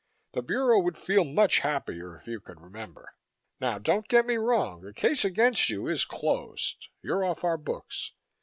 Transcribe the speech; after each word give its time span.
The 0.33 0.41
Bureau 0.41 0.79
would 0.79 0.97
feel 0.97 1.23
much 1.23 1.59
happier 1.59 2.15
if 2.17 2.25
you 2.25 2.39
could 2.39 2.59
remember. 2.59 3.13
Now 3.59 3.77
don't 3.77 4.07
get 4.07 4.25
me 4.25 4.35
wrong. 4.37 4.81
The 4.81 4.93
case 4.95 5.23
against 5.23 5.69
you 5.69 5.87
is 5.87 6.05
closed. 6.05 6.87
You're 7.03 7.23
off 7.23 7.43
our 7.43 7.57
books. 7.59 8.11